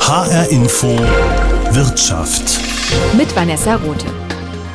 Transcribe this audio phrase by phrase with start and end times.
[0.00, 2.58] HR Info Wirtschaft.
[3.16, 4.06] Mit Vanessa Rote.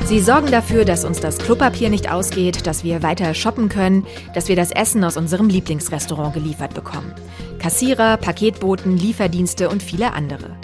[0.05, 4.47] Sie sorgen dafür, dass uns das Klopapier nicht ausgeht, dass wir weiter shoppen können, dass
[4.47, 7.13] wir das Essen aus unserem Lieblingsrestaurant geliefert bekommen.
[7.59, 10.55] Kassierer, Paketboten, Lieferdienste und viele andere.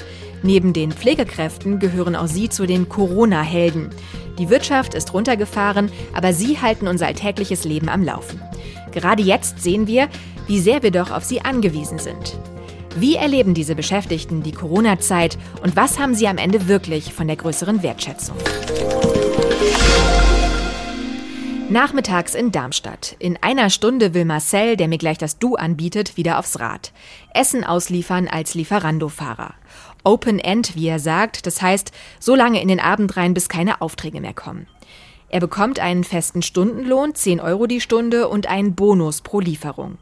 [0.41, 3.89] Neben den Pflegekräften gehören auch sie zu den Corona-Helden.
[4.39, 8.41] Die Wirtschaft ist runtergefahren, aber sie halten unser alltägliches Leben am Laufen.
[8.93, 10.07] Gerade jetzt sehen wir,
[10.47, 12.37] wie sehr wir doch auf sie angewiesen sind.
[12.95, 17.37] Wie erleben diese Beschäftigten die Corona-Zeit und was haben sie am Ende wirklich von der
[17.37, 18.35] größeren Wertschätzung?
[21.69, 23.15] Nachmittags in Darmstadt.
[23.17, 26.91] In einer Stunde will Marcel, der mir gleich das Du anbietet, wieder aufs Rad.
[27.33, 29.53] Essen ausliefern als Lieferando-Fahrer.
[30.03, 33.79] Open End, wie er sagt, das heißt, so lange in den Abend rein, bis keine
[33.79, 34.67] Aufträge mehr kommen.
[35.29, 39.97] Er bekommt einen festen Stundenlohn, 10 Euro die Stunde und einen Bonus pro Lieferung.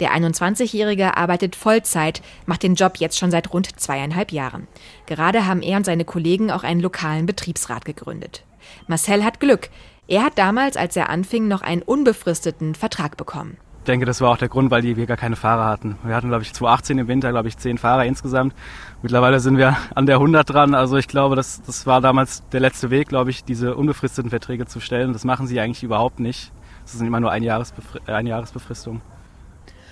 [0.00, 4.66] Der 21-Jährige arbeitet Vollzeit, macht den Job jetzt schon seit rund zweieinhalb Jahren.
[5.06, 8.44] Gerade haben er und seine Kollegen auch einen lokalen Betriebsrat gegründet.
[8.86, 9.68] Marcel hat Glück.
[10.06, 13.56] Er hat damals, als er anfing, noch einen unbefristeten Vertrag bekommen.
[13.78, 15.98] Ich denke, das war auch der Grund, weil wir gar keine Fahrer hatten.
[16.04, 18.54] Wir hatten, glaube ich, 2018 im Winter, glaube ich, zehn Fahrer insgesamt.
[19.02, 20.74] Mittlerweile sind wir an der 100 dran.
[20.74, 24.64] Also ich glaube, das, das war damals der letzte Weg, glaube ich, diese unbefristeten Verträge
[24.64, 25.12] zu stellen.
[25.12, 26.50] Das machen sie eigentlich überhaupt nicht.
[26.84, 28.00] Das sind immer nur ein Jahresbefri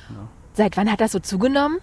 [0.08, 0.28] Genau.
[0.54, 1.78] Seit wann hat das so zugenommen?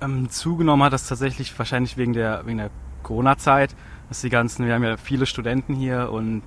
[0.00, 2.70] Ähm, zugenommen hat das tatsächlich wahrscheinlich wegen der, wegen der
[3.02, 3.74] Corona-Zeit.
[4.22, 6.42] Die ganzen, wir haben ja viele Studenten hier und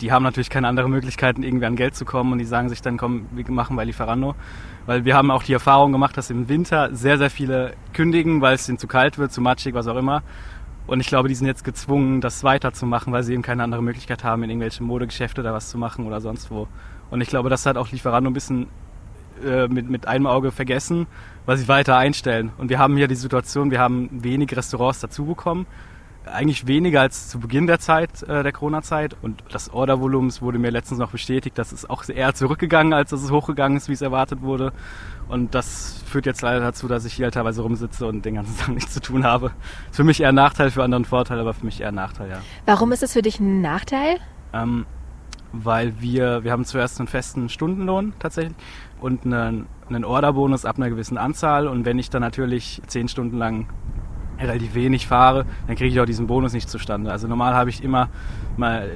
[0.00, 2.82] die haben natürlich keine andere Möglichkeit, irgendwie an Geld zu kommen und die sagen sich
[2.82, 4.36] dann, komm, wir machen bei Lieferando.
[4.86, 8.54] Weil wir haben auch die Erfahrung gemacht, dass im Winter sehr, sehr viele kündigen, weil
[8.54, 10.22] es ihnen zu kalt wird, zu matschig, was auch immer.
[10.86, 14.24] Und ich glaube, die sind jetzt gezwungen, das weiterzumachen, weil sie eben keine andere Möglichkeit
[14.24, 16.68] haben, in irgendwelche Modegeschäfte da was zu machen oder sonst wo.
[17.10, 18.68] Und ich glaube, das hat auch Lieferando ein bisschen
[19.44, 21.06] äh, mit, mit einem Auge vergessen,
[21.46, 22.52] weil sie weiter einstellen.
[22.58, 25.66] Und wir haben hier die Situation, wir haben wenig Restaurants dazu bekommen
[26.32, 29.16] eigentlich weniger als zu Beginn der Zeit, äh, der Corona-Zeit.
[29.22, 33.22] Und das Ordervolumen wurde mir letztens noch bestätigt, dass es auch eher zurückgegangen, als dass
[33.22, 34.72] es hochgegangen ist, wie es erwartet wurde.
[35.28, 38.56] Und das führt jetzt leider dazu, dass ich hier halt teilweise rumsitze und den ganzen
[38.58, 39.52] Tag nichts zu tun habe.
[39.90, 42.30] Ist für mich eher ein Nachteil, für anderen Vorteil, aber für mich eher ein Nachteil,
[42.30, 42.40] ja.
[42.66, 44.18] Warum ist es für dich ein Nachteil?
[44.52, 44.86] Ähm,
[45.52, 48.56] weil wir, wir haben zuerst einen festen Stundenlohn tatsächlich
[49.00, 51.68] und einen, einen Orderbonus ab einer gewissen Anzahl.
[51.68, 53.66] Und wenn ich dann natürlich zehn Stunden lang
[54.38, 57.10] relativ wenig fahre, dann kriege ich auch diesen Bonus nicht zustande.
[57.10, 58.08] Also normal habe ich immer
[58.56, 58.88] mal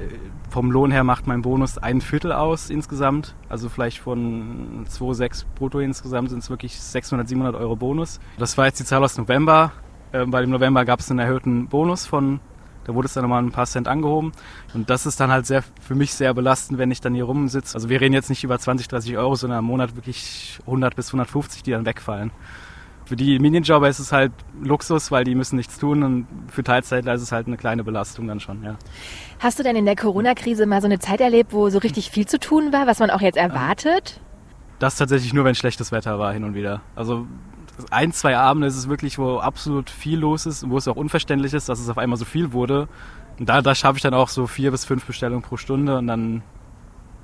[0.53, 3.33] vom Lohn her macht mein Bonus ein Viertel aus insgesamt.
[3.49, 8.19] Also vielleicht von 2,6 brutto insgesamt sind es wirklich 600, 700 Euro Bonus.
[8.37, 9.71] Das war jetzt die Zahl aus November.
[10.11, 12.39] Äh, bei dem November gab es einen erhöhten Bonus von,
[12.85, 14.31] da wurde es dann nochmal ein paar Cent angehoben.
[14.73, 17.75] Und das ist dann halt sehr, für mich sehr belastend, wenn ich dann hier rumsitze.
[17.75, 21.07] Also wir reden jetzt nicht über 20, 30 Euro, sondern im Monat wirklich 100 bis
[21.07, 22.31] 150, die dann wegfallen.
[23.05, 27.13] Für die Minijobber ist es halt Luxus, weil die müssen nichts tun und für Teilzeitler
[27.13, 28.77] ist es halt eine kleine Belastung dann schon, ja.
[29.39, 32.25] Hast du denn in der Corona-Krise mal so eine Zeit erlebt, wo so richtig viel
[32.25, 34.21] zu tun war, was man auch jetzt erwartet?
[34.79, 36.81] Das tatsächlich nur, wenn schlechtes Wetter war hin und wieder.
[36.95, 37.27] Also
[37.89, 40.95] ein, zwei Abende ist es wirklich, wo absolut viel los ist und wo es auch
[40.95, 42.87] unverständlich ist, dass es auf einmal so viel wurde.
[43.39, 46.07] Und da, da schaffe ich dann auch so vier bis fünf Bestellungen pro Stunde und
[46.07, 46.43] dann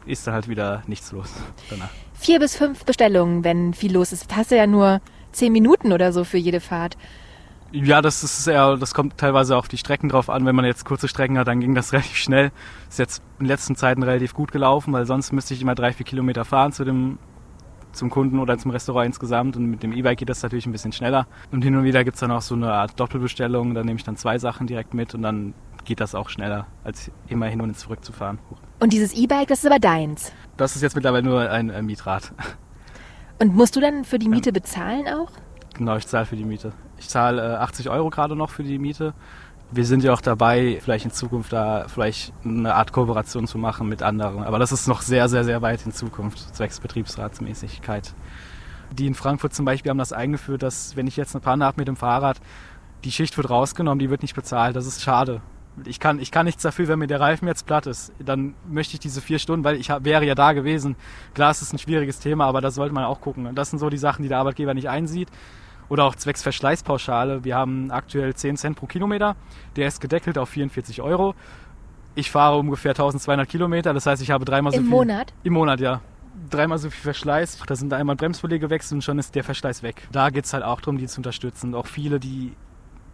[0.05, 1.31] ist da halt wieder nichts los
[1.69, 1.89] danach.
[2.13, 4.35] Vier bis fünf Bestellungen, wenn viel los ist.
[4.35, 5.01] Hast du ja nur
[5.31, 6.97] zehn Minuten oder so für jede Fahrt.
[7.71, 10.45] Ja, das ist eher, das kommt teilweise auf die Strecken drauf an.
[10.45, 12.51] Wenn man jetzt kurze Strecken hat, dann ging das relativ schnell.
[12.89, 15.93] Ist jetzt in den letzten Zeiten relativ gut gelaufen, weil sonst müsste ich immer drei,
[15.93, 17.19] vier Kilometer fahren zu dem,
[17.91, 19.57] zum Kunden oder zum Restaurant insgesamt.
[19.57, 21.27] Und mit dem E-Bike geht das natürlich ein bisschen schneller.
[21.51, 23.73] Und hin und wieder gibt's dann auch so eine Art Doppelbestellung.
[23.73, 25.53] Da nehme ich dann zwei Sachen direkt mit und dann
[25.85, 28.39] geht das auch schneller, als immer hin und zurück zu fahren.
[28.79, 30.31] Und dieses E-Bike, das ist aber deins?
[30.57, 32.31] Das ist jetzt mittlerweile nur ein, ein Mietrad.
[33.39, 35.31] Und musst du dann für die Miete bezahlen auch?
[35.75, 36.73] Genau, ich zahle für die Miete.
[36.97, 39.13] Ich zahle äh, 80 Euro gerade noch für die Miete.
[39.71, 43.87] Wir sind ja auch dabei, vielleicht in Zukunft da vielleicht eine Art Kooperation zu machen
[43.87, 44.43] mit anderen.
[44.43, 48.13] Aber das ist noch sehr, sehr, sehr weit in Zukunft, zwecks Betriebsratsmäßigkeit.
[48.91, 51.77] Die in Frankfurt zum Beispiel haben das eingeführt, dass wenn ich jetzt eine Panne habe
[51.77, 52.41] mit dem Fahrrad,
[53.03, 54.75] die Schicht wird rausgenommen, die wird nicht bezahlt.
[54.75, 55.41] Das ist schade
[55.85, 58.11] ich kann, ich kann nichts dafür, wenn mir der Reifen jetzt platt ist.
[58.19, 60.95] Dann möchte ich diese vier Stunden, weil ich wäre ja da gewesen.
[61.33, 63.45] Klar, es ist ein schwieriges Thema, aber da sollte man auch gucken.
[63.45, 65.29] Und das sind so die Sachen, die der Arbeitgeber nicht einsieht.
[65.89, 67.43] Oder auch zwecks Verschleißpauschale.
[67.43, 69.35] Wir haben aktuell 10 Cent pro Kilometer.
[69.75, 71.35] Der ist gedeckelt auf 44 Euro.
[72.15, 73.93] Ich fahre ungefähr 1200 Kilometer.
[73.93, 74.91] Das heißt, ich habe dreimal so Im viel.
[74.91, 75.33] Im Monat?
[75.43, 76.01] Im Monat, ja
[76.49, 77.59] dreimal so viel Verschleiß.
[77.67, 80.07] Da sind einmal Bremsbeläge gewechselt und schon ist der Verschleiß weg.
[80.11, 81.75] Da geht es halt auch darum, die zu unterstützen.
[81.75, 82.53] Auch viele, die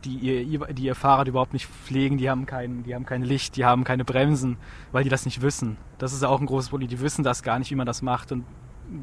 [0.06, 3.56] die ihr, die ihr Fahrrad überhaupt nicht pflegen, die haben kein, die haben kein Licht,
[3.56, 4.57] die haben keine Bremsen,
[4.92, 5.78] weil die das nicht wissen.
[5.98, 6.89] Das ist auch ein großes Problem.
[6.89, 8.31] Die wissen das gar nicht, wie man das macht.
[8.31, 8.45] Und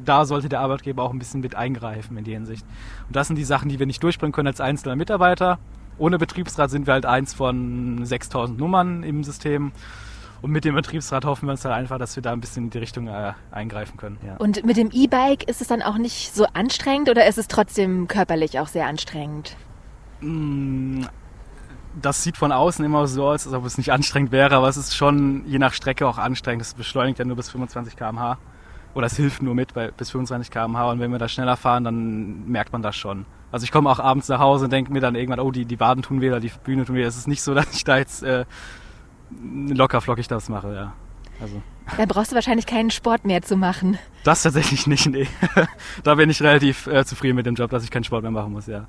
[0.05, 2.65] da sollte der Arbeitgeber auch ein bisschen mit eingreifen in die Hinsicht.
[3.07, 5.59] Und das sind die Sachen, die wir nicht durchbringen können als einzelner Mitarbeiter.
[5.97, 9.71] Ohne Betriebsrat sind wir halt eins von 6000 Nummern im System.
[10.41, 12.69] Und mit dem Betriebsrat hoffen wir uns halt einfach, dass wir da ein bisschen in
[12.69, 14.17] die Richtung äh, eingreifen können.
[14.25, 14.35] Ja.
[14.37, 18.09] Und mit dem E-Bike ist es dann auch nicht so anstrengend oder ist es trotzdem
[18.09, 19.55] körperlich auch sehr anstrengend?
[20.19, 21.03] Mm,
[22.01, 24.75] das sieht von außen immer so aus, als ob es nicht anstrengend wäre, aber es
[24.75, 26.61] ist schon je nach Strecke auch anstrengend.
[26.63, 28.37] Es beschleunigt ja nur bis 25 km/h.
[28.93, 30.91] Oder es hilft nur mit bei bis 25 km/h.
[30.91, 33.25] Und wenn wir da schneller fahren, dann merkt man das schon.
[33.51, 35.79] Also ich komme auch abends nach Hause und denke mir dann irgendwann, oh, die, die
[35.79, 37.03] Waden tun weh oder die Bühne tun weh.
[37.03, 38.45] Es ist nicht so, dass ich da jetzt äh,
[39.39, 40.93] locker flockig das mache, ja.
[41.39, 41.61] Also.
[41.97, 43.97] Da brauchst du wahrscheinlich keinen Sport mehr zu machen.
[44.23, 45.27] Das tatsächlich nicht, nee.
[46.03, 48.53] da bin ich relativ äh, zufrieden mit dem Job, dass ich keinen Sport mehr machen
[48.53, 48.87] muss, ja.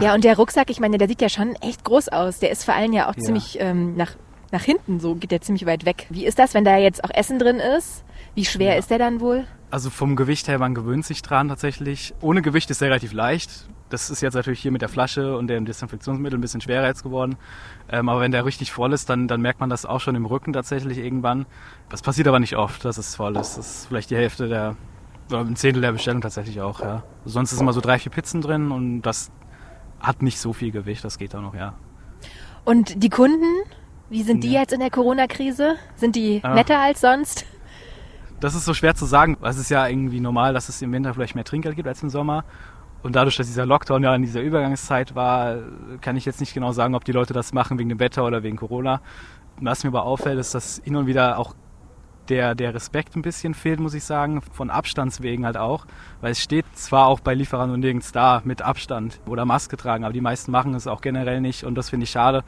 [0.00, 2.38] Ja, und der Rucksack, ich meine, der sieht ja schon echt groß aus.
[2.38, 3.22] Der ist vor allem ja auch ja.
[3.22, 4.12] ziemlich ähm, nach,
[4.50, 6.06] nach hinten, so geht der ziemlich weit weg.
[6.10, 8.04] Wie ist das, wenn da jetzt auch Essen drin ist?
[8.34, 8.78] Wie schwer ja.
[8.78, 9.46] ist der dann wohl?
[9.70, 12.14] Also vom Gewicht her, man gewöhnt sich dran tatsächlich.
[12.20, 13.68] Ohne Gewicht ist er relativ leicht.
[13.90, 17.02] Das ist jetzt natürlich hier mit der Flasche und dem Desinfektionsmittel ein bisschen schwerer jetzt
[17.02, 17.36] geworden.
[17.88, 20.26] Ähm, aber wenn der richtig voll ist, dann, dann merkt man das auch schon im
[20.26, 21.46] Rücken tatsächlich irgendwann.
[21.88, 23.56] Das passiert aber nicht oft, dass es voll ist.
[23.56, 24.76] Das ist vielleicht die Hälfte der,
[25.28, 27.02] oder ein Zehntel der Bestellung tatsächlich auch, ja.
[27.24, 29.30] Sonst ist immer so drei, vier Pizzen drin und das
[30.00, 31.74] hat nicht so viel Gewicht, das geht auch noch, ja.
[32.64, 33.62] Und die Kunden,
[34.08, 34.60] wie sind die ja.
[34.60, 35.76] jetzt in der Corona-Krise?
[35.96, 36.54] Sind die ah.
[36.54, 37.44] netter als sonst?
[38.40, 39.36] Das ist so schwer zu sagen.
[39.42, 42.10] Es ist ja irgendwie normal, dass es im Winter vielleicht mehr Trinkgeld gibt als im
[42.10, 42.44] Sommer.
[43.02, 45.58] Und dadurch, dass dieser Lockdown ja in dieser Übergangszeit war,
[46.00, 48.42] kann ich jetzt nicht genau sagen, ob die Leute das machen wegen dem Wetter oder
[48.42, 49.00] wegen Corona.
[49.60, 51.54] Was mir aber auffällt, ist, dass hin und wieder auch
[52.28, 55.86] der, der Respekt ein bisschen fehlt, muss ich sagen, von Abstandswegen halt auch.
[56.22, 60.04] Weil es steht zwar auch bei Lieferanten und nirgends da mit Abstand oder Maske tragen,
[60.04, 61.64] aber die meisten machen es auch generell nicht.
[61.64, 62.42] Und das finde ich schade,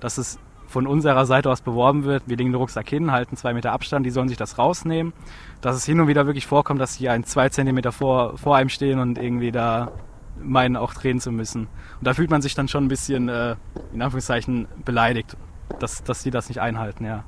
[0.00, 0.38] dass es
[0.70, 2.22] von unserer Seite aus beworben wird.
[2.26, 5.12] Wir legen den Rucksack hin, halten zwei Meter Abstand, die sollen sich das rausnehmen.
[5.60, 8.68] Dass es hin und wieder wirklich vorkommt, dass die ein, zwei Zentimeter vor, vor einem
[8.68, 9.92] stehen und irgendwie da
[10.40, 11.62] meinen auch drehen zu müssen.
[11.62, 13.56] Und da fühlt man sich dann schon ein bisschen, äh,
[13.92, 15.36] in Anführungszeichen, beleidigt,
[15.80, 17.24] dass, dass die das nicht einhalten, ja.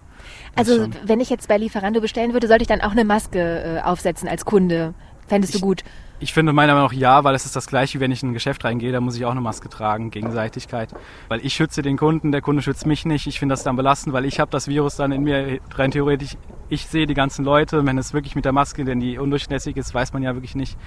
[0.54, 3.80] Also wenn ich jetzt bei Lieferando bestellen würde, sollte ich dann auch eine Maske äh,
[3.80, 4.94] aufsetzen als Kunde?
[5.26, 5.82] Fändest du gut?
[6.22, 8.30] Ich finde meiner Meinung nach ja, weil es ist das gleiche, wie wenn ich in
[8.30, 10.94] ein Geschäft reingehe, da muss ich auch eine Maske tragen, Gegenseitigkeit.
[11.26, 13.26] Weil ich schütze den Kunden, der Kunde schützt mich nicht.
[13.26, 16.36] Ich finde das dann belastend, weil ich habe das Virus dann in mir rein theoretisch.
[16.68, 19.92] Ich sehe die ganzen Leute, wenn es wirklich mit der Maske, denn die undurchlässig ist,
[19.92, 20.78] weiß man ja wirklich nicht.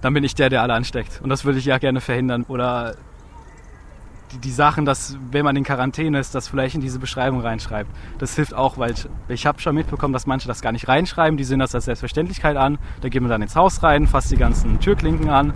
[0.00, 1.20] Dann bin ich der, der alle ansteckt.
[1.22, 2.46] Und das würde ich ja gerne verhindern.
[2.48, 2.96] Oder
[4.32, 7.90] die, die Sachen, dass wenn man in Quarantäne ist, das vielleicht in diese Beschreibung reinschreibt.
[8.18, 11.36] Das hilft auch, weil ich, ich habe schon mitbekommen, dass manche das gar nicht reinschreiben.
[11.36, 12.78] Die sehen das als Selbstverständlichkeit an.
[13.00, 15.54] Da gehen wir dann ins Haus rein, fasst die ganzen Türklinken an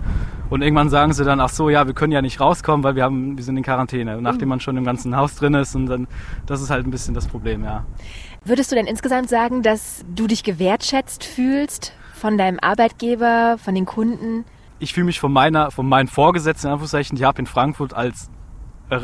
[0.51, 3.03] und irgendwann sagen sie dann, ach so, ja, wir können ja nicht rauskommen, weil wir
[3.03, 4.21] haben, wir sind in Quarantäne.
[4.21, 6.07] nachdem man schon im ganzen Haus drin ist und dann,
[6.45, 7.85] das ist halt ein bisschen das Problem, ja.
[8.43, 13.85] Würdest du denn insgesamt sagen, dass du dich gewertschätzt fühlst von deinem Arbeitgeber, von den
[13.85, 14.43] Kunden?
[14.79, 18.29] Ich fühle mich von meiner, von meinen Vorgesetzten, in Anführungszeichen, ich habe in Frankfurt als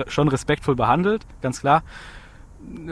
[0.07, 1.83] schon respektvoll behandelt, ganz klar.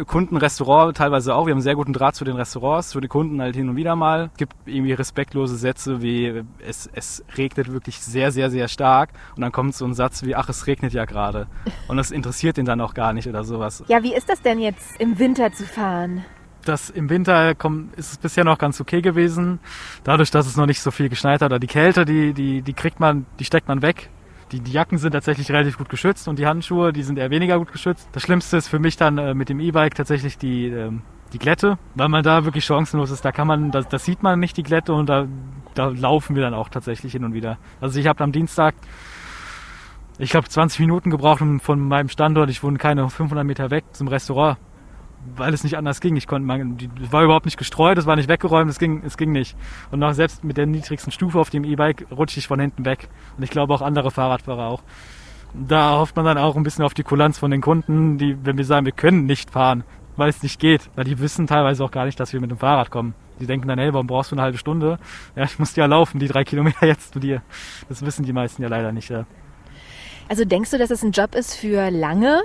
[0.06, 1.48] Kunden, Restaurant teilweise auch.
[1.48, 3.96] Wir haben sehr guten Draht zu den Restaurants, zu den Kunden halt hin und wieder
[3.96, 4.30] mal.
[4.34, 9.10] Es gibt irgendwie respektlose Sätze wie es, es regnet wirklich sehr, sehr, sehr stark.
[9.36, 11.48] Und dann kommt so ein Satz wie, ach, es regnet ja gerade.
[11.88, 13.84] Und das interessiert ihn dann auch gar nicht oder sowas.
[13.88, 16.24] Ja, wie ist das denn jetzt im Winter zu fahren?
[16.64, 19.60] Das im Winter kommt, ist es bisher noch ganz okay gewesen.
[20.04, 22.74] Dadurch, dass es noch nicht so viel geschneit hat, oder die Kälte, die, die, die
[22.74, 24.10] kriegt man, die steckt man weg
[24.52, 27.58] die, die Jacken sind tatsächlich relativ gut geschützt und die Handschuhe, die sind eher weniger
[27.58, 28.08] gut geschützt.
[28.12, 31.02] Das Schlimmste ist für mich dann äh, mit dem E-Bike tatsächlich die, ähm,
[31.34, 33.26] die Glätte, weil man da wirklich chancenlos ist.
[33.26, 35.28] Da kann man, das, das sieht man nicht, die Glätte, und da,
[35.74, 37.58] da laufen wir dann auch tatsächlich hin und wieder.
[37.82, 38.76] Also ich habe am Dienstag,
[40.18, 42.50] ich glaube, 20 Minuten gebraucht von meinem Standort.
[42.50, 44.58] Ich wohne keine 500 Meter weg zum Restaurant
[45.36, 46.16] weil es nicht anders ging.
[46.16, 49.18] Ich konnte, man, die, war überhaupt nicht gestreut, es war nicht weggeräumt, es ging, es
[49.18, 49.56] ging nicht.
[49.92, 53.10] Und auch selbst mit der niedrigsten Stufe auf dem E-Bike rutsche ich von hinten weg.
[53.38, 54.84] Und ich glaube auch andere Fahrradfahrer auch.
[55.54, 58.58] Da hofft man dann auch ein bisschen auf die Kulanz von den Kunden, die, wenn
[58.58, 59.84] wir sagen, wir können nicht fahren,
[60.18, 60.90] weil es nicht geht.
[60.96, 63.16] Weil die wissen teilweise auch gar nicht, dass wir mit dem Fahrrad kommen.
[63.40, 64.98] Die denken dann, hey, warum brauchst du eine halbe Stunde?
[65.36, 67.42] Ja, ich muss ja laufen, die drei Kilometer jetzt zu dir.
[67.90, 69.26] Das wissen die meisten ja leider nicht, ja.
[70.28, 72.44] Also denkst du, dass es ein Job ist für lange?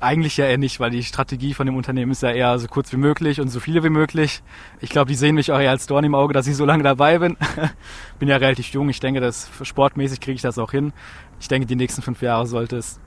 [0.00, 2.92] Eigentlich ja eher nicht, weil die Strategie von dem Unternehmen ist ja eher so kurz
[2.92, 4.42] wie möglich und so viele wie möglich.
[4.80, 6.84] Ich glaube, die sehen mich auch eher als Dorn im Auge, dass ich so lange
[6.84, 7.36] dabei bin.
[8.20, 8.88] bin ja relativ jung.
[8.90, 10.92] Ich denke, dass sportmäßig kriege ich das auch hin.
[11.40, 13.00] Ich denke, die nächsten fünf Jahre sollte es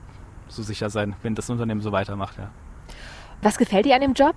[0.48, 2.36] so sicher sein, wenn das Unternehmen so weitermacht.
[2.36, 2.50] Ja.
[3.40, 4.36] Was gefällt dir an dem Job?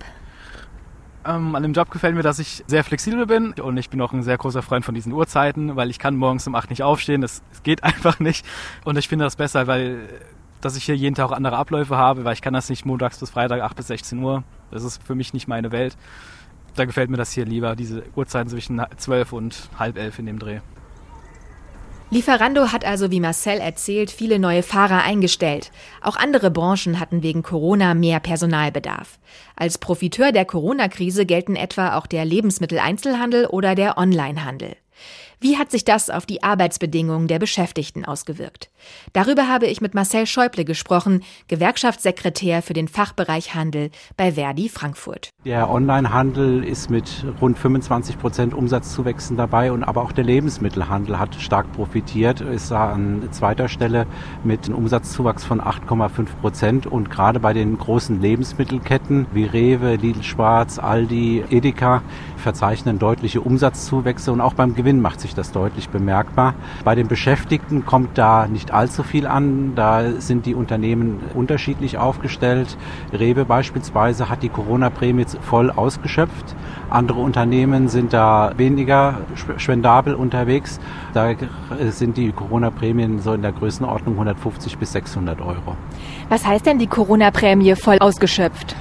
[1.25, 4.13] Ähm, an dem Job gefällt mir, dass ich sehr flexibel bin und ich bin auch
[4.13, 7.21] ein sehr großer Freund von diesen Uhrzeiten, weil ich kann morgens um acht nicht aufstehen.
[7.21, 8.45] Das, das geht einfach nicht.
[8.85, 10.07] Und ich finde das besser, weil
[10.65, 13.29] dass ich hier jeden Tag andere Abläufe habe, weil ich kann das nicht montags bis
[13.29, 14.43] Freitag 8 bis 16 Uhr.
[14.71, 15.95] Das ist für mich nicht meine Welt.
[16.75, 20.39] da gefällt mir das hier lieber, diese Uhrzeiten zwischen 12 und halb elf in dem
[20.39, 20.59] Dreh.
[22.09, 25.71] Lieferando hat also, wie Marcel erzählt, viele neue Fahrer eingestellt.
[26.01, 29.19] Auch andere Branchen hatten wegen Corona mehr Personalbedarf.
[29.55, 34.75] Als Profiteur der Corona-Krise gelten etwa auch der Lebensmitteleinzelhandel oder der Onlinehandel.
[35.39, 38.69] Wie hat sich das auf die Arbeitsbedingungen der Beschäftigten ausgewirkt?
[39.13, 45.29] Darüber habe ich mit Marcel Schäuble gesprochen, Gewerkschaftssekretär für den Fachbereich Handel bei Verdi Frankfurt.
[45.45, 51.35] Der Onlinehandel ist mit rund 25 Prozent Umsatzzuwächsen dabei und aber auch der Lebensmittelhandel hat
[51.35, 54.07] stark profitiert, ist an zweiter Stelle
[54.43, 60.23] mit einem Umsatzzuwachs von 8,5 Prozent und gerade bei den großen Lebensmittelketten wie Rewe, Lidl
[60.23, 62.01] Schwarz, Aldi, Edeka
[62.37, 66.53] verzeichnen deutliche Umsatzzuwächse und auch beim Gewinn macht sich das deutlich bemerkbar.
[66.83, 69.73] Bei den Beschäftigten kommt da nicht allzu viel an.
[69.75, 72.77] Da sind die Unternehmen unterschiedlich aufgestellt.
[73.11, 76.55] Rewe beispielsweise hat die Corona-Prämie voll ausgeschöpft.
[76.89, 79.21] Andere Unternehmen sind da weniger
[79.57, 80.79] spendabel unterwegs.
[81.13, 81.33] Da
[81.89, 85.75] sind die Corona-Prämien so in der Größenordnung 150 bis 600 Euro.
[86.29, 88.75] Was heißt denn die Corona-Prämie voll ausgeschöpft?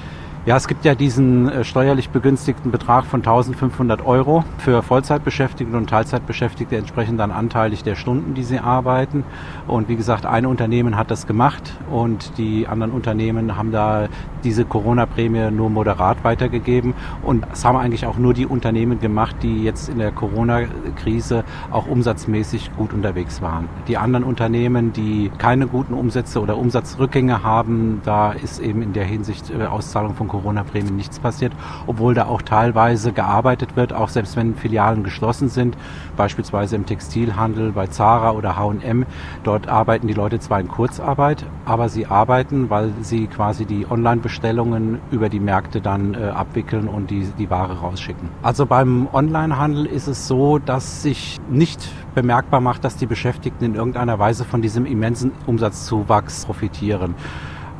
[0.46, 5.88] Ja, es gibt ja diesen äh, steuerlich begünstigten Betrag von 1500 Euro für Vollzeitbeschäftigte und
[5.88, 9.24] Teilzeitbeschäftigte entsprechend dann anteilig der Stunden, die sie arbeiten.
[9.66, 14.08] Und wie gesagt, ein Unternehmen hat das gemacht und die anderen Unternehmen haben da
[14.44, 16.92] diese Corona-Prämie nur moderat weitergegeben.
[17.22, 21.86] Und es haben eigentlich auch nur die Unternehmen gemacht, die jetzt in der Corona-Krise auch
[21.86, 23.66] umsatzmäßig gut unterwegs waren.
[23.88, 29.06] Die anderen Unternehmen, die keine guten Umsätze oder Umsatzrückgänge haben, da ist eben in der
[29.06, 31.52] Hinsicht äh, Auszahlung von Corona-Prämien nichts passiert,
[31.86, 35.76] obwohl da auch teilweise gearbeitet wird, auch selbst wenn Filialen geschlossen sind,
[36.16, 39.06] beispielsweise im Textilhandel bei Zara oder H&M.
[39.44, 44.98] Dort arbeiten die Leute zwar in Kurzarbeit, aber sie arbeiten, weil sie quasi die Online-Bestellungen
[45.12, 48.28] über die Märkte dann äh, abwickeln und die, die Ware rausschicken.
[48.42, 53.74] Also beim Online-Handel ist es so, dass sich nicht bemerkbar macht, dass die Beschäftigten in
[53.74, 57.14] irgendeiner Weise von diesem immensen Umsatzzuwachs profitieren.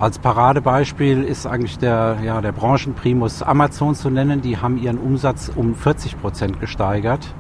[0.05, 4.43] Als Paradebeispiel ist eigentlich der, ja, der Branchenprimus Amazon zu nennen.
[4.43, 7.35] Die haben ihren Umsatz um 40 Prozent gesteigert.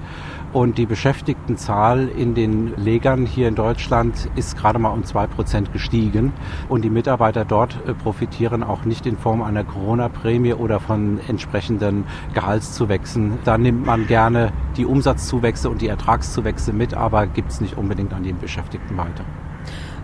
[0.54, 5.74] Und die Beschäftigtenzahl in den Legern hier in Deutschland ist gerade mal um zwei Prozent
[5.74, 6.32] gestiegen.
[6.70, 12.04] Und die Mitarbeiter dort äh, profitieren auch nicht in Form einer Corona-Prämie oder von entsprechenden
[12.32, 13.40] Gehaltszuwächsen.
[13.44, 18.14] Da nimmt man gerne die Umsatzzuwächse und die Ertragszuwächse mit, aber gibt es nicht unbedingt
[18.14, 19.26] an den Beschäftigten weiter.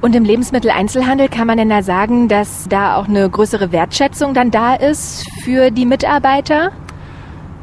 [0.00, 4.50] Und im Lebensmitteleinzelhandel kann man denn da sagen, dass da auch eine größere Wertschätzung dann
[4.50, 6.72] da ist für die Mitarbeiter?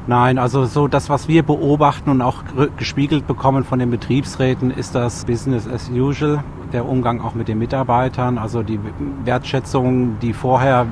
[0.06, 2.44] Nein, also so das, was wir beobachten und auch
[2.78, 7.58] gespiegelt bekommen von den Betriebsräten, ist das Business as usual, der Umgang auch mit den
[7.58, 8.80] Mitarbeitern, also die
[9.26, 10.86] Wertschätzung, die vorher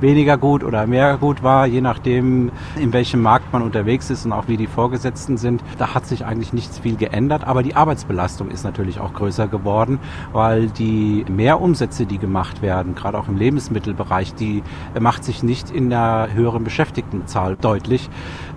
[0.00, 2.50] weniger gut oder mehr gut war, je nachdem,
[2.80, 5.62] in welchem Markt man unterwegs ist und auch wie die Vorgesetzten sind.
[5.78, 9.98] Da hat sich eigentlich nichts viel geändert, aber die Arbeitsbelastung ist natürlich auch größer geworden,
[10.32, 14.62] weil die Mehrumsätze, die gemacht werden, gerade auch im Lebensmittelbereich, die
[14.98, 18.08] macht sich nicht in der höheren Beschäftigtenzahl deutlich.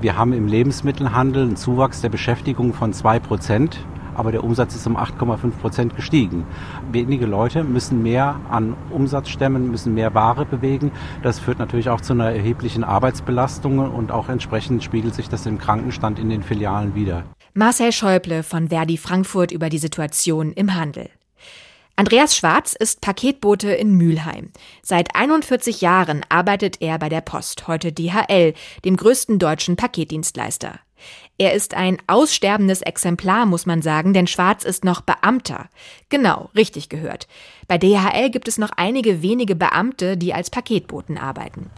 [0.01, 3.79] Wir haben im Lebensmittelhandel einen Zuwachs der Beschäftigung von zwei Prozent
[4.15, 6.45] aber der Umsatz ist um 8,5 Prozent gestiegen.
[6.91, 10.91] Wenige Leute müssen mehr an Umsatz stemmen, müssen mehr Ware bewegen.
[11.23, 15.57] Das führt natürlich auch zu einer erheblichen Arbeitsbelastung und auch entsprechend spiegelt sich das im
[15.57, 17.23] Krankenstand in den Filialen wieder.
[17.53, 21.09] Marcel Schäuble von Verdi Frankfurt über die Situation im Handel.
[21.97, 24.51] Andreas Schwarz ist Paketbote in Mülheim.
[24.81, 28.53] Seit 41 Jahren arbeitet er bei der Post, heute DHL,
[28.85, 30.79] dem größten deutschen Paketdienstleister.
[31.37, 35.69] Er ist ein aussterbendes Exemplar, muss man sagen, denn Schwarz ist noch Beamter.
[36.09, 37.27] Genau, richtig gehört.
[37.67, 41.69] Bei DHL gibt es noch einige wenige Beamte, die als Paketboten arbeiten.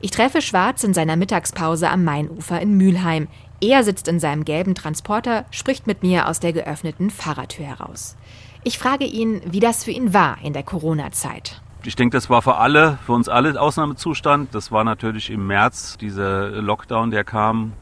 [0.00, 3.28] Ich treffe Schwarz in seiner Mittagspause am Mainufer in Mülheim.
[3.60, 8.16] Er sitzt in seinem gelben Transporter, spricht mit mir aus der geöffneten Fahrertür heraus.
[8.64, 11.60] Ich frage ihn, wie das für ihn war in der Corona-Zeit.
[11.84, 14.54] Ich denke, das war für alle, für uns alle Ausnahmezustand.
[14.54, 17.72] Das war natürlich im März dieser Lockdown, der kam.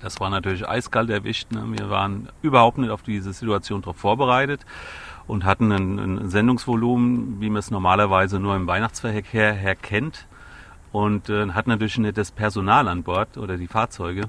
[0.00, 1.52] Das war natürlich eiskalt erwischt.
[1.52, 1.64] Ne?
[1.78, 4.64] Wir waren überhaupt nicht auf diese Situation darauf vorbereitet
[5.26, 10.26] und hatten ein, ein, Sendungsvolumen, wie man es normalerweise nur im Weihnachtsverkehr her kennt.
[10.92, 14.28] Und äh, hatten natürlich nicht das Personal an Bord oder die Fahrzeuge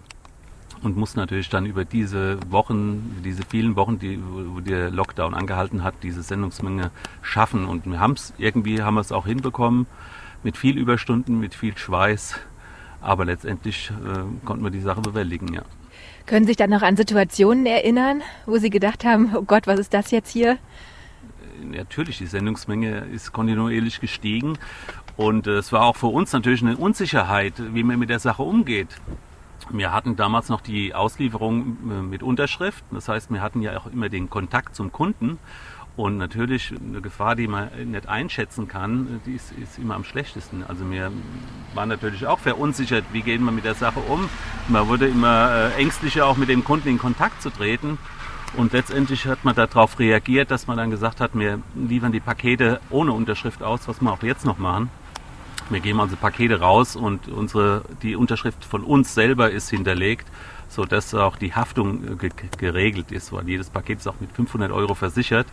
[0.81, 5.83] und mussten natürlich dann über diese Wochen, diese vielen Wochen, die, wo der Lockdown angehalten
[5.83, 7.65] hat, diese Sendungsmenge schaffen.
[7.65, 9.87] Und wir haben es irgendwie haben wir es auch hinbekommen
[10.43, 12.39] mit viel Überstunden, mit viel Schweiß
[13.01, 15.63] aber letztendlich äh, konnten wir die Sache bewältigen, ja.
[16.25, 19.79] Können Sie sich dann noch an Situationen erinnern, wo Sie gedacht haben, oh Gott, was
[19.79, 20.51] ist das jetzt hier?
[21.61, 24.57] Äh, natürlich, die Sendungsmenge ist kontinuierlich gestiegen
[25.15, 28.43] und äh, es war auch für uns natürlich eine Unsicherheit, wie man mit der Sache
[28.43, 28.89] umgeht.
[29.69, 32.85] Wir hatten damals noch die Auslieferung äh, mit Unterschrift.
[32.91, 35.39] Das heißt, wir hatten ja auch immer den Kontakt zum Kunden.
[35.97, 40.63] Und natürlich eine Gefahr, die man nicht einschätzen kann, die ist, ist, immer am schlechtesten.
[40.67, 41.11] Also wir
[41.73, 44.29] waren natürlich auch verunsichert, wie gehen wir mit der Sache um.
[44.67, 47.97] Man wurde immer äh, ängstlicher, auch mit dem Kunden in Kontakt zu treten.
[48.55, 52.79] Und letztendlich hat man darauf reagiert, dass man dann gesagt hat, wir liefern die Pakete
[52.91, 54.91] ohne Unterschrift aus, was wir auch jetzt noch machen.
[55.71, 60.27] Wir geben also Pakete raus und unsere, die Unterschrift von uns selber ist hinterlegt,
[60.69, 64.95] sodass auch die Haftung äh, geregelt ist, weil jedes Paket ist auch mit 500 Euro
[64.95, 65.47] versichert.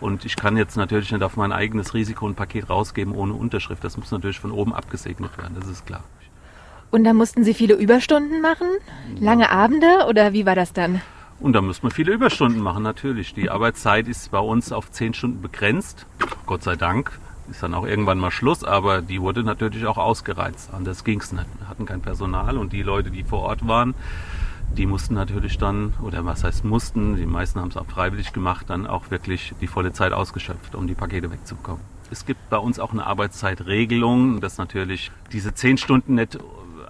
[0.00, 3.82] Und ich kann jetzt natürlich nicht auf mein eigenes Risiko ein Paket rausgeben ohne Unterschrift.
[3.84, 6.04] Das muss natürlich von oben abgesegnet werden, das ist klar.
[6.90, 8.66] Und da mussten Sie viele Überstunden machen?
[9.20, 11.02] Lange Abende oder wie war das dann?
[11.40, 13.34] Und da muss man viele Überstunden machen, natürlich.
[13.34, 16.06] Die Arbeitszeit ist bei uns auf zehn Stunden begrenzt.
[16.46, 17.12] Gott sei Dank.
[17.50, 20.70] Ist dann auch irgendwann mal Schluss, aber die wurde natürlich auch ausgereizt.
[20.72, 21.46] Anders ging es nicht.
[21.58, 23.94] Wir hatten kein Personal und die Leute, die vor Ort waren,
[24.76, 28.66] die mussten natürlich dann, oder was heißt mussten, die meisten haben es auch freiwillig gemacht,
[28.68, 31.82] dann auch wirklich die volle Zeit ausgeschöpft, um die Pakete wegzubekommen.
[32.10, 36.38] Es gibt bei uns auch eine Arbeitszeitregelung, dass natürlich diese zehn Stunden nicht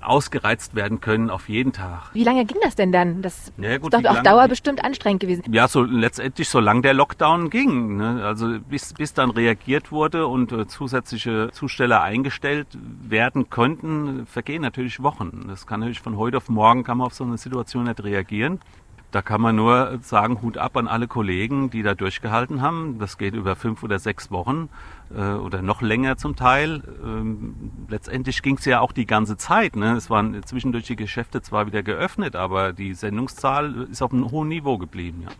[0.08, 2.10] ausgereizt werden können auf jeden Tag.
[2.12, 3.22] Wie lange ging das denn dann?
[3.22, 5.44] Das ja, gut, ist doch auf Dauer bestimmt anstrengend gewesen.
[5.52, 7.96] Ja, so letztendlich solange der Lockdown ging.
[7.96, 8.24] Ne?
[8.24, 12.66] Also bis, bis dann reagiert wurde und äh, zusätzliche Zusteller eingestellt
[13.02, 15.46] werden könnten, vergehen natürlich Wochen.
[15.48, 18.60] Das kann natürlich von heute auf morgen kann man auf so eine Situation nicht reagieren.
[19.10, 22.98] Da kann man nur sagen, Hut ab an alle Kollegen, die da durchgehalten haben.
[22.98, 24.68] Das geht über fünf oder sechs Wochen
[25.16, 26.82] äh, oder noch länger zum Teil.
[27.02, 27.54] Ähm,
[27.88, 29.76] letztendlich ging es ja auch die ganze Zeit.
[29.76, 29.92] Ne?
[29.92, 34.48] Es waren zwischendurch die Geschäfte zwar wieder geöffnet, aber die Sendungszahl ist auf einem hohen
[34.48, 35.22] Niveau geblieben.
[35.24, 35.32] Ja.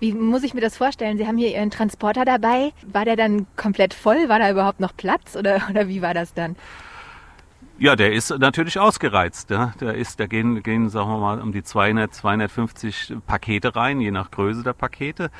[0.00, 1.16] Wie muss ich mir das vorstellen?
[1.16, 2.72] Sie haben hier Ihren Transporter dabei.
[2.92, 4.28] War der dann komplett voll?
[4.28, 6.56] War da überhaupt noch Platz oder, oder wie war das dann?
[7.76, 9.50] Ja, der ist natürlich ausgereizt.
[9.50, 9.72] Ja.
[9.80, 14.12] Der ist, da gehen, gehen, sagen wir mal, um die 200, 250 Pakete rein, je
[14.12, 15.30] nach Größe der Pakete.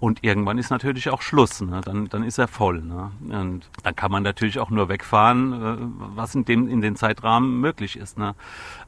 [0.00, 1.60] Und irgendwann ist natürlich auch Schluss.
[1.60, 1.80] Ne?
[1.84, 2.82] Dann, dann ist er voll.
[2.82, 3.12] Ne?
[3.20, 5.76] Und dann kann man natürlich auch nur wegfahren, äh,
[6.16, 8.18] was in dem in den Zeitrahmen möglich ist.
[8.18, 8.34] Ne?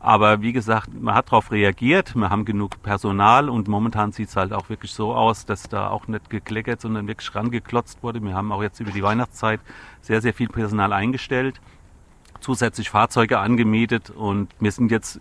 [0.00, 2.16] Aber wie gesagt, man hat darauf reagiert.
[2.16, 5.88] Wir haben genug Personal und momentan sieht es halt auch wirklich so aus, dass da
[5.88, 8.20] auch nicht gekleckert, sondern wirklich rangeklotzt wurde.
[8.20, 9.60] Wir haben auch jetzt über die Weihnachtszeit
[10.02, 11.60] sehr, sehr viel Personal eingestellt
[12.40, 15.20] zusätzlich Fahrzeuge angemietet und wir sind jetzt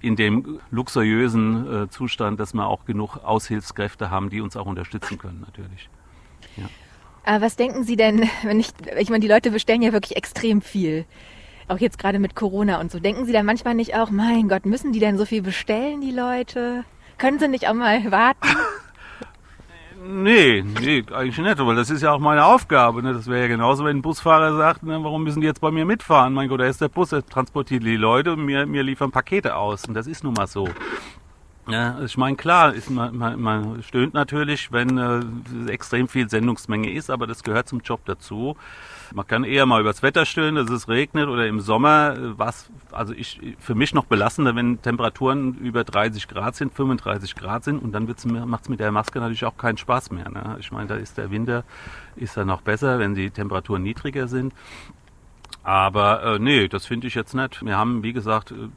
[0.00, 5.18] in dem luxuriösen äh, Zustand, dass wir auch genug Aushilfskräfte haben, die uns auch unterstützen
[5.18, 5.88] können, natürlich.
[6.56, 6.68] Ja.
[7.24, 10.62] Aber was denken Sie denn, wenn ich, ich meine, die Leute bestellen ja wirklich extrem
[10.62, 11.04] viel.
[11.68, 13.00] Auch jetzt gerade mit Corona und so.
[13.00, 16.12] Denken Sie da manchmal nicht auch, mein Gott, müssen die denn so viel bestellen, die
[16.12, 16.84] Leute?
[17.18, 18.46] Können Sie nicht auch mal warten?
[20.08, 23.02] Nee, nee, eigentlich nicht, weil das ist ja auch meine Aufgabe.
[23.02, 23.12] Ne?
[23.12, 25.84] Das wäre ja genauso, wenn ein Busfahrer sagt, ne, warum müssen die jetzt bei mir
[25.84, 26.32] mitfahren?
[26.32, 29.56] Mein Gott, da ist der Bus, der transportiert die Leute und mir, mir liefern Pakete
[29.56, 29.84] aus.
[29.86, 30.68] Und das ist nun mal so.
[31.68, 36.92] Ja, ich meine, klar, ist, man, man, man stöhnt natürlich, wenn äh, extrem viel Sendungsmenge
[36.92, 38.56] ist, aber das gehört zum Job dazu.
[39.12, 42.70] Man kann eher mal übers Wetter stöhnen, dass es regnet oder im Sommer, äh, was
[42.92, 47.82] also ich für mich noch belastender, wenn Temperaturen über 30 Grad sind, 35 Grad sind
[47.82, 48.06] und dann
[48.48, 50.30] macht es mit der Maske natürlich auch keinen Spaß mehr.
[50.30, 50.56] Ne?
[50.60, 51.64] Ich meine, da ist der Winter
[52.14, 54.54] ist dann noch besser, wenn die Temperaturen niedriger sind.
[55.66, 57.66] Aber äh, nee, das finde ich jetzt nicht.
[57.66, 58.68] Wir haben, wie gesagt, äh,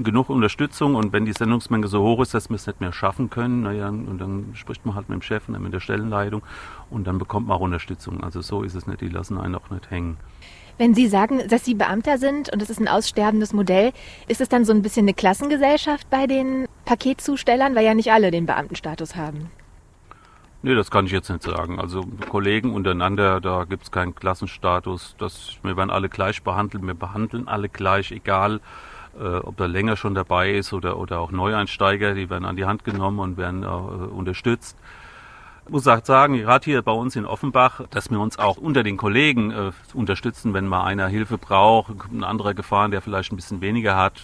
[0.00, 3.30] genug Unterstützung und wenn die Sendungsmenge so hoch ist, dass wir es nicht mehr schaffen
[3.30, 6.42] können, naja, und dann spricht man halt mit dem Chef und dann mit der Stellenleitung
[6.88, 8.22] und dann bekommt man auch Unterstützung.
[8.22, 10.18] Also so ist es nicht, die lassen einen auch nicht hängen.
[10.78, 13.92] Wenn Sie sagen, dass Sie Beamter sind und es ist ein aussterbendes Modell,
[14.28, 18.30] ist es dann so ein bisschen eine Klassengesellschaft bei den Paketzustellern, weil ja nicht alle
[18.30, 19.50] den Beamtenstatus haben?
[20.66, 21.78] Nee, das kann ich jetzt nicht sagen.
[21.78, 25.14] Also Kollegen untereinander, da gibt es keinen Klassenstatus.
[25.16, 26.84] Das, wir werden alle gleich behandelt.
[26.84, 28.58] Wir behandeln alle gleich, egal
[29.16, 32.14] äh, ob da länger schon dabei ist oder, oder auch Neueinsteiger.
[32.14, 34.76] Die werden an die Hand genommen und werden äh, unterstützt.
[35.66, 38.82] Ich muss auch sagen, gerade hier bei uns in Offenbach, dass wir uns auch unter
[38.82, 43.36] den Kollegen äh, unterstützen, wenn mal einer Hilfe braucht, ein anderer gefahren, der vielleicht ein
[43.36, 44.14] bisschen weniger hat.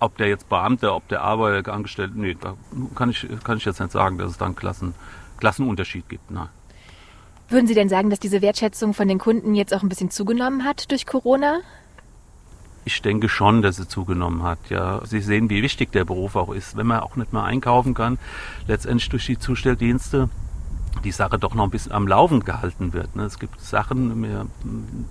[0.00, 2.54] Ob der jetzt Beamter, ob der Arbeiter, angestellt, nee, da
[2.94, 4.94] kann ich, kann ich jetzt nicht sagen, dass es dann Klassen
[5.42, 6.30] Klassenunterschied gibt.
[6.30, 6.46] Nein.
[7.48, 10.64] Würden Sie denn sagen, dass diese Wertschätzung von den Kunden jetzt auch ein bisschen zugenommen
[10.64, 11.58] hat durch Corona?
[12.84, 14.58] Ich denke schon, dass sie zugenommen hat.
[14.68, 17.92] Ja, Sie sehen, wie wichtig der Beruf auch ist, wenn man auch nicht mehr einkaufen
[17.92, 18.18] kann.
[18.68, 20.28] Letztendlich durch die Zustelldienste
[21.02, 23.16] die Sache doch noch ein bisschen am Laufen gehalten wird.
[23.16, 23.24] Ne?
[23.24, 24.46] Es gibt Sachen, wir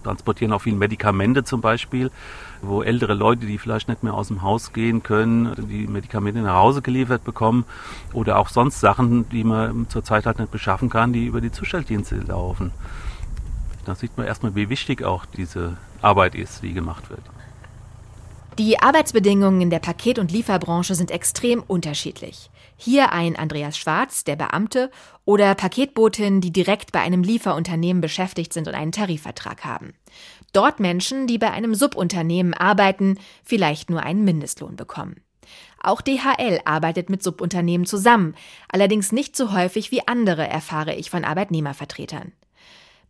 [0.03, 2.09] transportieren auch viel Medikamente zum Beispiel,
[2.61, 6.55] wo ältere Leute, die vielleicht nicht mehr aus dem Haus gehen können, die Medikamente nach
[6.55, 7.65] Hause geliefert bekommen
[8.13, 12.15] oder auch sonst Sachen, die man zurzeit halt nicht beschaffen kann, die über die Zustelldienste
[12.15, 12.71] laufen.
[13.85, 17.21] Da sieht man erstmal, wie wichtig auch diese Arbeit ist, die gemacht wird.
[18.59, 22.51] Die Arbeitsbedingungen in der Paket- und Lieferbranche sind extrem unterschiedlich.
[22.75, 24.91] Hier ein Andreas Schwarz, der Beamte,
[25.23, 29.93] oder Paketbotinnen, die direkt bei einem Lieferunternehmen beschäftigt sind und einen Tarifvertrag haben.
[30.53, 35.21] Dort Menschen, die bei einem Subunternehmen arbeiten, vielleicht nur einen Mindestlohn bekommen.
[35.81, 38.35] Auch DHL arbeitet mit Subunternehmen zusammen,
[38.69, 42.33] allerdings nicht so häufig wie andere, erfahre ich von Arbeitnehmervertretern.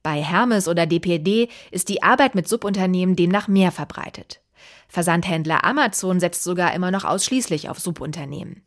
[0.04, 4.41] Bei Hermes oder DPD ist die Arbeit mit Subunternehmen demnach mehr verbreitet.
[4.88, 8.63] Versandhändler Amazon setzt sogar immer noch ausschließlich auf Subunternehmen.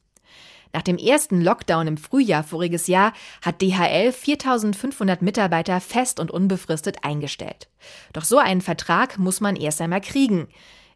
[0.75, 6.97] Nach dem ersten Lockdown im Frühjahr voriges Jahr hat DHL 4500 Mitarbeiter fest und unbefristet
[7.03, 7.69] eingestellt.
[8.13, 10.49] Doch so einen Vertrag muss man erst einmal kriegen.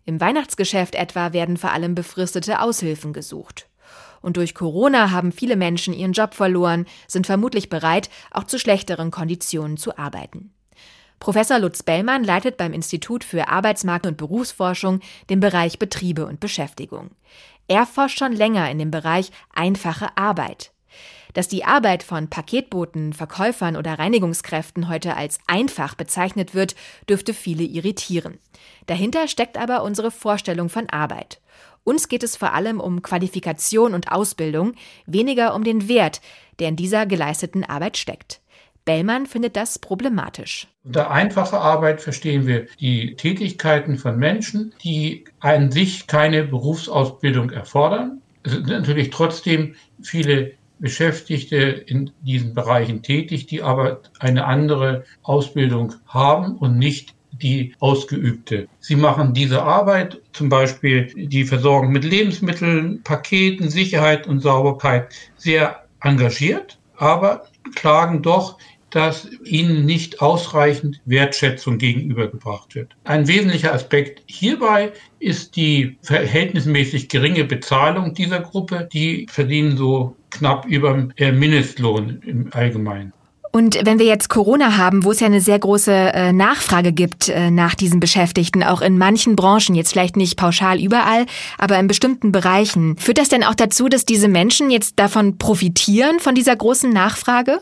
[0.05, 3.69] Im Weihnachtsgeschäft etwa werden vor allem befristete Aushilfen gesucht.
[4.21, 9.13] Und durch Corona haben viele Menschen ihren Job verloren, sind vermutlich bereit, auch zu schlechteren
[9.13, 10.53] Konditionen zu arbeiten.
[11.21, 17.11] Professor Lutz Bellmann leitet beim Institut für Arbeitsmarkt- und Berufsforschung den Bereich Betriebe und Beschäftigung.
[17.69, 20.73] Er forscht schon länger in dem Bereich einfache Arbeit.
[21.35, 26.75] Dass die Arbeit von Paketboten, Verkäufern oder Reinigungskräften heute als einfach bezeichnet wird,
[27.09, 28.39] dürfte viele irritieren.
[28.87, 31.41] Dahinter steckt aber unsere Vorstellung von Arbeit.
[31.85, 34.73] Uns geht es vor allem um Qualifikation und Ausbildung,
[35.07, 36.21] weniger um den Wert,
[36.59, 38.41] der in dieser geleisteten Arbeit steckt.
[38.89, 40.67] Bellmann findet das problematisch.
[40.83, 48.23] Unter einfacher Arbeit verstehen wir die Tätigkeiten von Menschen, die an sich keine Berufsausbildung erfordern.
[48.45, 55.93] Es sind natürlich trotzdem viele Beschäftigte in diesen Bereichen tätig, die aber eine andere Ausbildung
[56.07, 58.69] haben und nicht die ausgeübte.
[58.81, 65.85] Sie machen diese Arbeit, zum Beispiel die Versorgung mit Lebensmitteln, Paketen, Sicherheit und Sauberkeit, sehr
[66.01, 68.57] engagiert, aber klagen doch
[68.91, 72.97] dass ihnen nicht ausreichend Wertschätzung gegenübergebracht wird.
[73.05, 78.89] Ein wesentlicher Aspekt hierbei ist die verhältnismäßig geringe Bezahlung dieser Gruppe.
[78.93, 83.13] Die verdienen so knapp über dem äh, Mindestlohn im Allgemeinen.
[83.51, 87.29] Und wenn wir jetzt Corona haben, wo es ja eine sehr große äh, Nachfrage gibt
[87.29, 91.89] äh, nach diesen Beschäftigten, auch in manchen Branchen, jetzt vielleicht nicht pauschal überall, aber in
[91.89, 96.57] bestimmten Bereichen, führt das denn auch dazu, dass diese Menschen jetzt davon profitieren, von dieser
[96.57, 97.61] großen Nachfrage?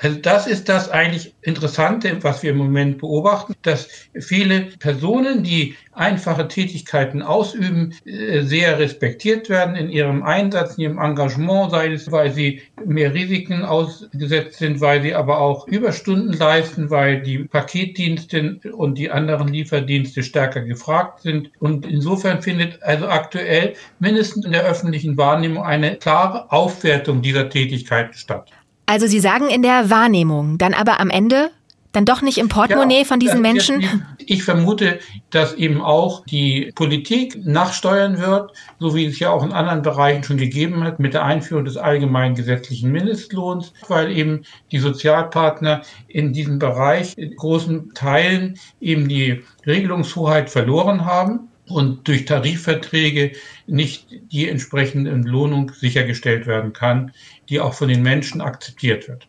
[0.00, 5.74] Also das ist das eigentlich Interessante, was wir im Moment beobachten, dass viele Personen, die
[5.92, 12.12] einfache Tätigkeiten ausüben, äh, sehr respektiert werden in ihrem Einsatz, in ihrem Engagement, sei es,
[12.12, 18.60] weil sie mehr Risiken ausgesetzt sind, weil sie aber auch Überstunden leisten, weil die Paketdienste
[18.72, 21.50] und die anderen Lieferdienste stärker gefragt sind.
[21.58, 28.14] Und insofern findet also aktuell mindestens in der öffentlichen Wahrnehmung eine klare Aufwertung dieser Tätigkeiten
[28.14, 28.52] statt.
[28.88, 31.50] Also Sie sagen in der Wahrnehmung, dann aber am Ende
[31.92, 33.84] dann doch nicht im Portemonnaie ja, von diesen Menschen?
[34.18, 34.98] Ich vermute,
[35.28, 40.24] dass eben auch die Politik nachsteuern wird, so wie es ja auch in anderen Bereichen
[40.24, 46.32] schon gegeben hat, mit der Einführung des allgemeinen gesetzlichen Mindestlohns, weil eben die Sozialpartner in
[46.32, 53.32] diesem Bereich in großen Teilen eben die Regelungshoheit verloren haben und durch Tarifverträge
[53.66, 57.12] nicht die entsprechende Entlohnung sichergestellt werden kann,
[57.48, 59.26] die auch von den Menschen akzeptiert wird.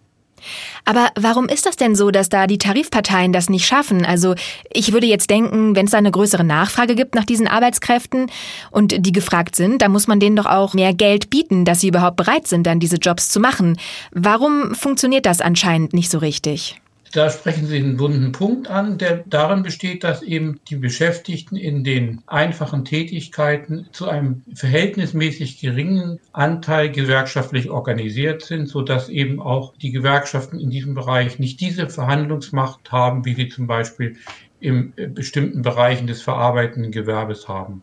[0.85, 4.05] Aber warum ist das denn so, dass da die Tarifparteien das nicht schaffen?
[4.05, 4.35] Also
[4.71, 8.31] ich würde jetzt denken, wenn es da eine größere Nachfrage gibt nach diesen Arbeitskräften
[8.71, 11.89] und die gefragt sind, dann muss man denen doch auch mehr Geld bieten, dass sie
[11.89, 13.77] überhaupt bereit sind, dann diese Jobs zu machen.
[14.11, 16.79] Warum funktioniert das anscheinend nicht so richtig?
[17.11, 21.83] Da sprechen Sie einen wunden Punkt an, der darin besteht, dass eben die Beschäftigten in
[21.83, 29.73] den einfachen Tätigkeiten zu einem verhältnismäßig geringen Anteil gewerkschaftlich organisiert sind, so dass eben auch
[29.77, 34.15] die Gewerkschaften in diesem Bereich nicht diese Verhandlungsmacht haben, wie sie zum Beispiel
[34.59, 37.81] in äh, bestimmten Bereichen des verarbeitenden Gewerbes haben.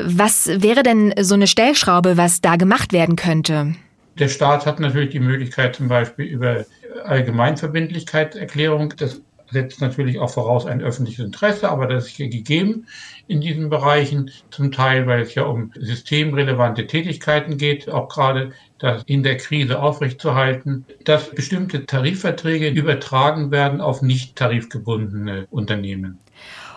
[0.00, 3.74] Was wäre denn so eine Stellschraube, was da gemacht werden könnte?
[4.18, 6.64] Der Staat hat natürlich die Möglichkeit, zum Beispiel über
[7.02, 12.86] Allgemeinverbindlichkeitserklärung, das setzt natürlich auch voraus ein öffentliches Interesse, aber das ist hier gegeben
[13.26, 19.02] in diesen Bereichen, zum Teil, weil es ja um systemrelevante Tätigkeiten geht, auch gerade das
[19.06, 26.18] in der Krise aufrechtzuerhalten, dass bestimmte Tarifverträge übertragen werden auf nicht tarifgebundene Unternehmen.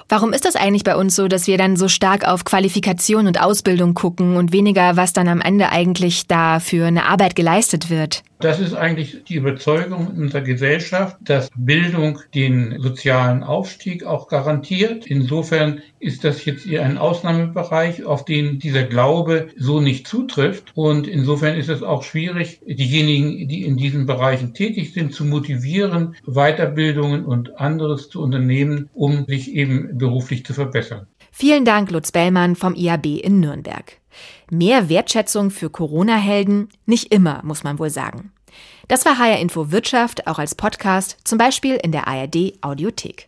[0.10, 3.42] Warum ist das eigentlich bei uns so, dass wir dann so stark auf Qualifikation und
[3.42, 8.24] Ausbildung gucken und weniger, was dann am Ende eigentlich da für eine Arbeit geleistet wird?
[8.40, 15.08] Das ist eigentlich die Überzeugung unserer Gesellschaft, dass Bildung den sozialen Aufstieg auch garantiert.
[15.08, 20.72] Insofern ist das jetzt eher ein Ausnahmebereich, auf den dieser Glaube so nicht zutrifft.
[20.76, 26.16] Und insofern ist es auch schwierig, diejenigen, die in diesen Bereichen tätig sind, zu motivieren,
[26.28, 31.08] Weiterbildungen und anderes zu unternehmen, um sich eben beruflich zu verbessern.
[31.32, 33.98] Vielen Dank, Lutz Bellmann vom IAB in Nürnberg.
[34.50, 36.70] Mehr Wertschätzung für Corona-Helden?
[36.86, 38.32] Nicht immer, muss man wohl sagen.
[38.88, 43.28] Das war HR Info Wirtschaft, auch als Podcast, zum Beispiel in der ARD Audiothek.